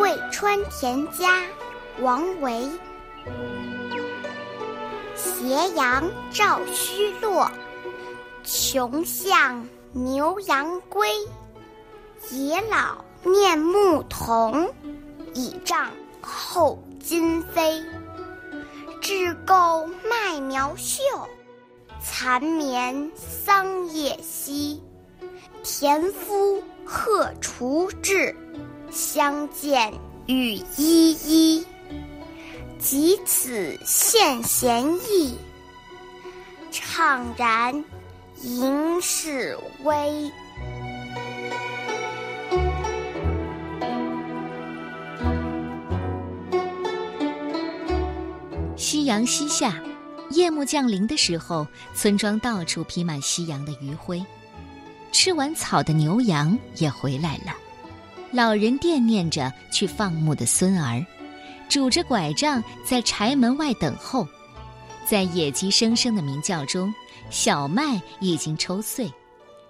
[0.00, 1.42] 渭川田家，
[2.00, 2.66] 王维。
[5.14, 7.50] 斜阳照虚落，
[8.42, 11.06] 穷巷牛羊归。
[12.30, 14.72] 野老念牧童，
[15.34, 15.90] 倚杖
[16.22, 17.84] 候金飞。
[19.02, 21.02] 雉构麦苗秀，
[22.02, 24.82] 蚕眠桑叶稀。
[25.62, 28.34] 田夫荷锄至，
[28.90, 29.92] 相见
[30.26, 31.66] 欲依依。
[32.78, 35.36] 及此献贤意，
[36.72, 37.84] 怅然
[38.42, 40.30] 迎世微。
[48.76, 49.78] 夕阳西下，
[50.30, 54.24] 夜幕降临的时候，村庄到处披满夕阳的余晖。
[55.12, 57.54] 吃完草的牛羊也回来了，
[58.32, 61.04] 老人惦念着去放牧的孙儿。
[61.68, 64.26] 拄着拐杖在柴门外等候，
[65.06, 66.92] 在野鸡声声的鸣叫中，
[67.30, 69.08] 小麦已经抽穗，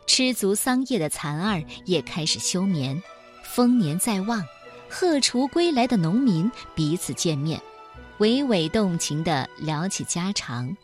[0.07, 3.03] 吃足桑叶的蚕儿也开始休眠。
[3.43, 4.43] 丰年在望，
[4.89, 7.61] 荷锄归来的农民彼此见面，
[8.19, 10.75] 娓娓动情地聊起家常。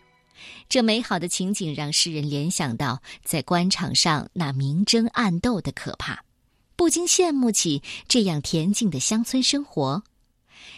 [0.69, 6.23] 这美好的情景让诗人联想到在官场上那明争暗斗的可怕，
[6.77, 10.05] 不禁羡慕起这样恬静的乡村生活。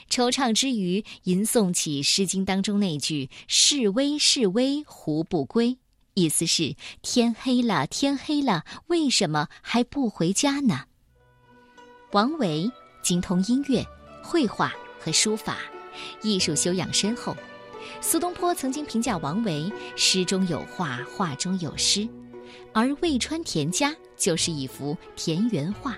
[0.08, 5.76] 惆怅之余，吟诵起《诗经》当中那句“示威，示威，胡不归”，
[6.14, 10.84] 意思是天黑了，天黑了，为什么还不回家呢？
[12.12, 12.70] 王维
[13.02, 13.84] 精通音乐、
[14.22, 15.58] 绘画和书法，
[16.22, 17.36] 艺术修养深厚。
[18.00, 22.08] 苏东坡曾经评价王维：“诗中有画，画中有诗。”
[22.72, 25.96] 而渭川田家就是一幅田园画。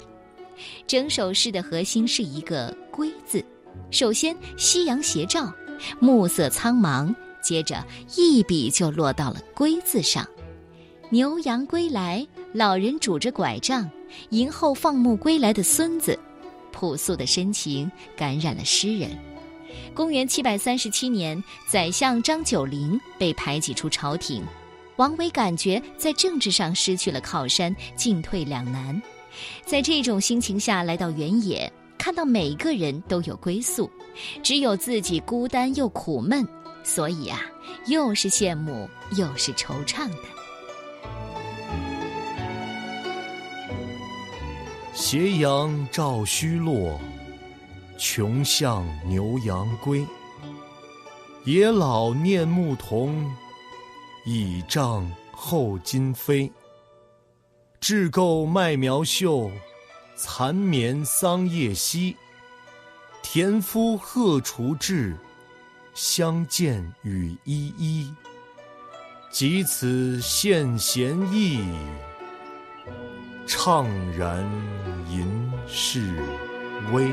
[0.87, 3.45] 整首诗的核心是一个“归”字。
[3.91, 5.53] 首先，夕阳斜照，
[5.99, 7.85] 暮色苍茫，接着
[8.17, 10.27] 一笔就落到了“归”字上。
[11.09, 13.91] 牛羊归来，老人拄着拐杖，
[14.29, 16.17] 迎候放牧归来的孙子，
[16.71, 19.11] 朴素的深情感染了诗人。
[19.95, 24.45] 公元七百三十七年，宰相张九龄被排挤出朝廷，
[25.01, 29.01] 王维感觉在政治上失去了靠山，进退两难。
[29.65, 31.73] 在这种心情下来到原野。
[31.97, 33.91] 看到每个人都有归宿，
[34.43, 36.47] 只有自己孤单又苦闷，
[36.83, 37.41] 所以啊，
[37.87, 40.17] 又是羡慕又是惆怅的。
[44.95, 46.99] 斜阳照虚落，
[47.99, 50.07] 穷巷牛羊归。
[51.45, 53.31] 野老念牧童，
[54.25, 56.53] 倚杖候金飞。
[57.81, 59.51] 雉构麦苗秀。
[60.23, 62.15] 蚕眠桑叶稀，
[63.23, 65.17] 田夫荷锄至，
[65.95, 68.15] 相见语依依。
[69.31, 71.65] 及此献贤意，
[73.47, 74.45] 怅然
[75.09, 76.23] 吟世
[76.93, 77.09] 微。